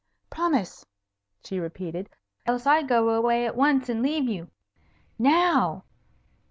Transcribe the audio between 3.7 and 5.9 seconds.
and leave you. Now!